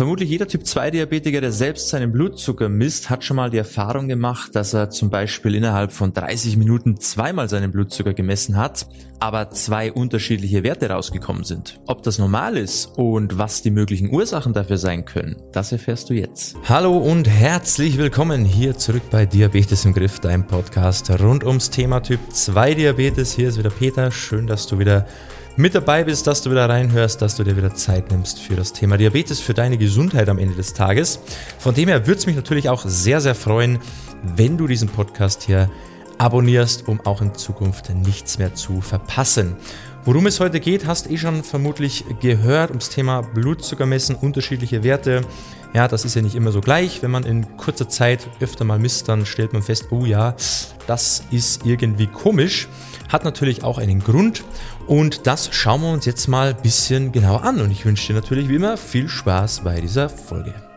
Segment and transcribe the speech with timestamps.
[0.00, 4.08] Vermutlich jeder Typ 2 Diabetiker, der selbst seinen Blutzucker misst, hat schon mal die Erfahrung
[4.08, 8.86] gemacht, dass er zum Beispiel innerhalb von 30 Minuten zweimal seinen Blutzucker gemessen hat,
[9.18, 11.80] aber zwei unterschiedliche Werte rausgekommen sind.
[11.86, 16.14] Ob das normal ist und was die möglichen Ursachen dafür sein können, das erfährst du
[16.14, 16.56] jetzt.
[16.66, 22.00] Hallo und herzlich willkommen hier zurück bei Diabetes im Griff, deinem Podcast rund ums Thema
[22.00, 23.34] Typ 2 Diabetes.
[23.34, 24.10] Hier ist wieder Peter.
[24.10, 25.04] Schön, dass du wieder
[25.56, 28.72] mit dabei bist, dass du wieder reinhörst, dass du dir wieder Zeit nimmst für das
[28.72, 31.20] Thema Diabetes, für deine Gesundheit am Ende des Tages.
[31.58, 33.78] Von dem her würde es mich natürlich auch sehr, sehr freuen,
[34.22, 35.70] wenn du diesen Podcast hier
[36.18, 39.56] abonnierst, um auch in Zukunft nichts mehr zu verpassen.
[40.04, 45.22] Worum es heute geht, hast eh schon vermutlich gehört, ums Thema Blutzucker messen, unterschiedliche Werte.
[45.72, 47.00] Ja, das ist ja nicht immer so gleich.
[47.02, 50.34] Wenn man in kurzer Zeit öfter mal misst, dann stellt man fest, oh ja,
[50.86, 52.68] das ist irgendwie komisch.
[53.08, 54.44] Hat natürlich auch einen Grund
[54.88, 57.60] und das schauen wir uns jetzt mal ein bisschen genauer an.
[57.60, 60.69] Und ich wünsche dir natürlich wie immer viel Spaß bei dieser Folge.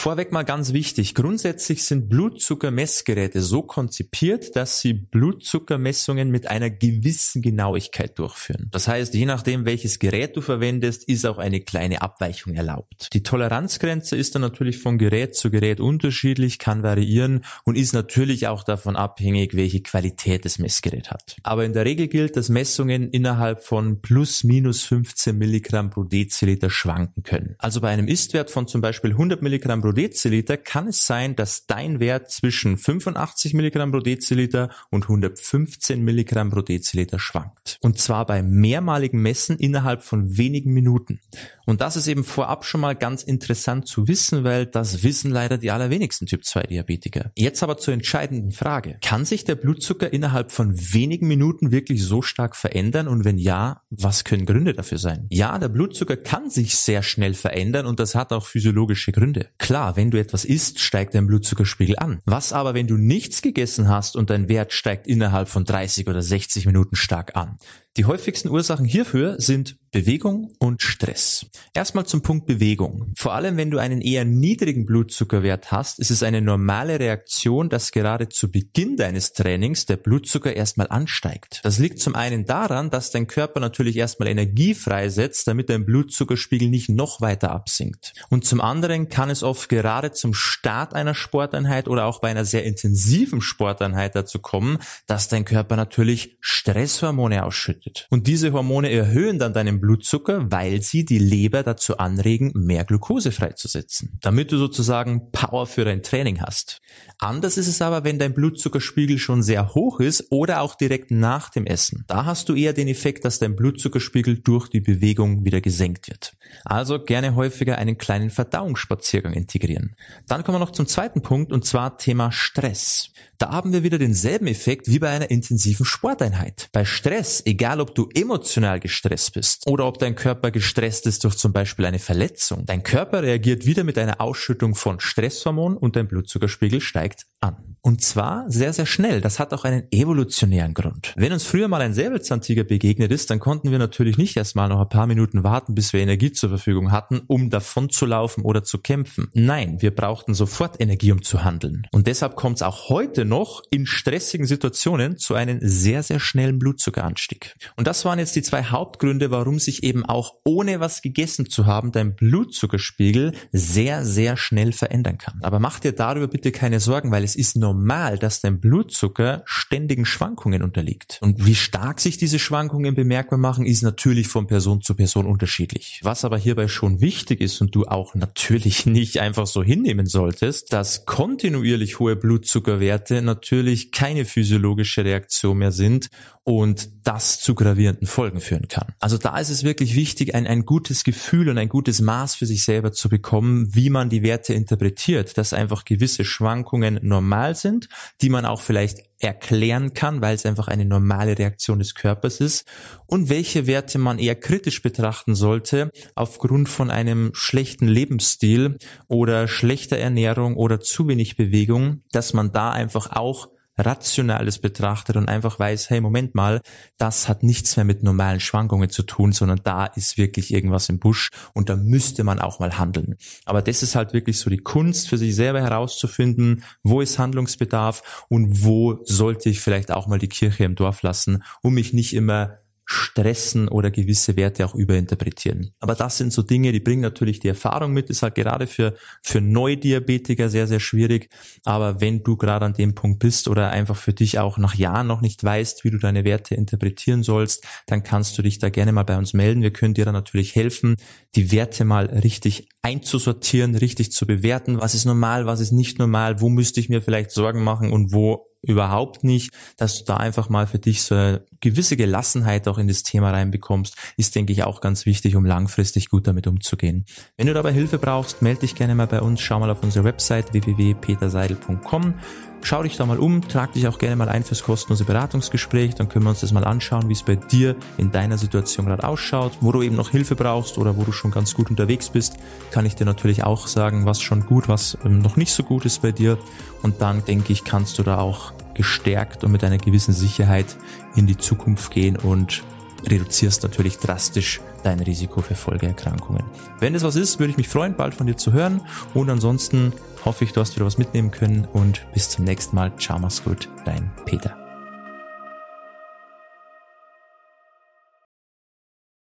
[0.00, 1.16] Vorweg mal ganz wichtig.
[1.16, 8.68] Grundsätzlich sind Blutzuckermessgeräte so konzipiert, dass sie Blutzuckermessungen mit einer gewissen Genauigkeit durchführen.
[8.70, 13.08] Das heißt, je nachdem, welches Gerät du verwendest, ist auch eine kleine Abweichung erlaubt.
[13.12, 18.46] Die Toleranzgrenze ist dann natürlich von Gerät zu Gerät unterschiedlich, kann variieren und ist natürlich
[18.46, 21.34] auch davon abhängig, welche Qualität das Messgerät hat.
[21.42, 26.70] Aber in der Regel gilt, dass Messungen innerhalb von plus minus 15 Milligramm pro Deziliter
[26.70, 27.56] schwanken können.
[27.58, 31.66] Also bei einem Istwert von zum Beispiel 100 Milligramm pro Deziliter kann es sein, dass
[31.66, 37.78] dein Wert zwischen 85 Milligramm pro Deziliter und 115 Milligramm pro Deziliter schwankt.
[37.80, 41.20] Und zwar bei mehrmaligen Messen innerhalb von wenigen Minuten.
[41.66, 45.58] Und das ist eben vorab schon mal ganz interessant zu wissen, weil das wissen leider
[45.58, 47.30] die allerwenigsten Typ 2 Diabetiker.
[47.36, 48.98] Jetzt aber zur entscheidenden Frage.
[49.02, 53.06] Kann sich der Blutzucker innerhalb von wenigen Minuten wirklich so stark verändern?
[53.06, 55.26] Und wenn ja, was können Gründe dafür sein?
[55.30, 59.48] Ja, der Blutzucker kann sich sehr schnell verändern und das hat auch physiologische Gründe.
[59.58, 62.20] Klar, Klar, wenn du etwas isst, steigt dein Blutzuckerspiegel an.
[62.24, 66.20] Was aber, wenn du nichts gegessen hast und dein Wert steigt innerhalb von 30 oder
[66.20, 67.58] 60 Minuten stark an?
[67.96, 71.46] Die häufigsten Ursachen hierfür sind Bewegung und Stress.
[71.74, 73.12] Erstmal zum Punkt Bewegung.
[73.16, 77.92] Vor allem, wenn du einen eher niedrigen Blutzuckerwert hast, ist es eine normale Reaktion, dass
[77.92, 81.60] gerade zu Beginn deines Trainings der Blutzucker erstmal ansteigt.
[81.62, 86.68] Das liegt zum einen daran, dass dein Körper natürlich erstmal Energie freisetzt, damit dein Blutzuckerspiegel
[86.68, 88.12] nicht noch weiter absinkt.
[88.28, 92.44] Und zum anderen kann es oft gerade zum Start einer Sporteinheit oder auch bei einer
[92.44, 98.06] sehr intensiven Sporteinheit dazu kommen, dass dein Körper natürlich Stresshormone ausschüttet.
[98.10, 103.32] Und diese Hormone erhöhen dann deinen Blutzucker, weil sie die Leber dazu anregen, mehr Glucose
[103.32, 106.80] freizusetzen, damit du sozusagen Power für dein Training hast.
[107.18, 111.50] Anders ist es aber, wenn dein Blutzuckerspiegel schon sehr hoch ist oder auch direkt nach
[111.50, 112.04] dem Essen.
[112.06, 116.34] Da hast du eher den Effekt, dass dein Blutzuckerspiegel durch die Bewegung wieder gesenkt wird.
[116.64, 119.96] Also gerne häufiger einen kleinen Verdauungsspaziergang integrieren.
[120.26, 123.10] Dann kommen wir noch zum zweiten Punkt und zwar Thema Stress.
[123.38, 126.68] Da haben wir wieder denselben Effekt wie bei einer intensiven Sporteinheit.
[126.72, 131.36] Bei Stress, egal ob du emotional gestresst bist oder ob dein Körper gestresst ist durch
[131.36, 136.08] zum Beispiel eine Verletzung, dein Körper reagiert wieder mit einer Ausschüttung von Stresshormon und dein
[136.08, 137.67] Blutzuckerspiegel steigt an.
[137.80, 139.20] Und zwar sehr, sehr schnell.
[139.20, 141.12] Das hat auch einen evolutionären Grund.
[141.16, 144.80] Wenn uns früher mal ein Säbelzahntiger begegnet ist, dann konnten wir natürlich nicht erstmal noch
[144.80, 148.64] ein paar Minuten warten, bis wir Energie zur Verfügung hatten, um davon zu laufen oder
[148.64, 149.28] zu kämpfen.
[149.32, 151.86] Nein, wir brauchten sofort Energie, um zu handeln.
[151.92, 156.58] Und deshalb kommt es auch heute noch in stressigen Situationen zu einem sehr, sehr schnellen
[156.58, 157.54] Blutzuckeranstieg.
[157.76, 161.66] Und das waren jetzt die zwei Hauptgründe, warum sich eben auch ohne was gegessen zu
[161.66, 165.38] haben, dein Blutzuckerspiegel sehr, sehr schnell verändern kann.
[165.42, 170.06] Aber mach dir darüber bitte keine Sorgen, weil es ist normal, dass dein Blutzucker ständigen
[170.06, 171.18] Schwankungen unterliegt.
[171.20, 176.00] Und wie stark sich diese Schwankungen bemerkbar machen, ist natürlich von Person zu Person unterschiedlich.
[176.02, 180.72] Was aber hierbei schon wichtig ist und du auch natürlich nicht einfach so hinnehmen solltest,
[180.72, 186.08] dass kontinuierlich hohe Blutzuckerwerte natürlich keine physiologische Reaktion mehr sind
[186.48, 188.94] und das zu gravierenden Folgen führen kann.
[189.00, 192.46] Also da ist es wirklich wichtig, ein, ein gutes Gefühl und ein gutes Maß für
[192.46, 197.90] sich selber zu bekommen, wie man die Werte interpretiert, dass einfach gewisse Schwankungen normal sind,
[198.22, 202.66] die man auch vielleicht erklären kann, weil es einfach eine normale Reaktion des Körpers ist
[203.04, 209.98] und welche Werte man eher kritisch betrachten sollte aufgrund von einem schlechten Lebensstil oder schlechter
[209.98, 213.48] Ernährung oder zu wenig Bewegung, dass man da einfach auch
[213.78, 216.60] Rationales betrachtet und einfach weiß, hey, Moment mal,
[216.98, 220.98] das hat nichts mehr mit normalen Schwankungen zu tun, sondern da ist wirklich irgendwas im
[220.98, 223.16] Busch und da müsste man auch mal handeln.
[223.44, 228.26] Aber das ist halt wirklich so die Kunst für sich selber herauszufinden, wo ist Handlungsbedarf
[228.28, 232.14] und wo sollte ich vielleicht auch mal die Kirche im Dorf lassen, um mich nicht
[232.14, 232.58] immer
[232.90, 235.72] stressen oder gewisse Werte auch überinterpretieren.
[235.78, 238.94] Aber das sind so Dinge, die bringen natürlich die Erfahrung mit, ist halt gerade für,
[239.22, 241.28] für Neudiabetiker sehr, sehr schwierig.
[241.66, 245.06] Aber wenn du gerade an dem Punkt bist oder einfach für dich auch nach Jahren
[245.06, 248.92] noch nicht weißt, wie du deine Werte interpretieren sollst, dann kannst du dich da gerne
[248.92, 249.60] mal bei uns melden.
[249.60, 250.96] Wir können dir dann natürlich helfen,
[251.36, 254.80] die Werte mal richtig einzusortieren, richtig zu bewerten.
[254.80, 258.14] Was ist normal, was ist nicht normal, wo müsste ich mir vielleicht Sorgen machen und
[258.14, 262.78] wo überhaupt nicht, dass du da einfach mal für dich so eine gewisse Gelassenheit auch
[262.78, 267.04] in das Thema reinbekommst, ist, denke ich, auch ganz wichtig, um langfristig gut damit umzugehen.
[267.36, 270.04] Wenn du dabei Hilfe brauchst, melde dich gerne mal bei uns, schau mal auf unsere
[270.04, 272.14] Website www.peterseidel.com.
[272.62, 276.08] Schau dich da mal um, trag dich auch gerne mal ein fürs kostenlose Beratungsgespräch, dann
[276.08, 279.58] können wir uns das mal anschauen, wie es bei dir in deiner Situation gerade ausschaut,
[279.60, 282.36] wo du eben noch Hilfe brauchst oder wo du schon ganz gut unterwegs bist,
[282.70, 285.84] kann ich dir natürlich auch sagen, was schon gut, was ähm, noch nicht so gut
[285.84, 286.38] ist bei dir.
[286.82, 290.76] Und dann denke ich, kannst du da auch gestärkt und mit einer gewissen Sicherheit
[291.16, 292.62] in die Zukunft gehen und
[293.08, 296.44] reduzierst natürlich drastisch dein Risiko für Folgeerkrankungen.
[296.80, 298.80] Wenn das was ist, würde ich mich freuen, bald von dir zu hören.
[299.14, 299.92] Und ansonsten
[300.24, 302.92] hoffe ich, du hast wieder was mitnehmen können und bis zum nächsten Mal.
[302.98, 304.67] Ciao, mach's gut, dein Peter.